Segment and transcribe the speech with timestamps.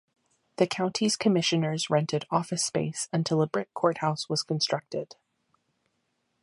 [0.55, 5.15] The county's commissioners rented office space until a brick courthouse was constructed.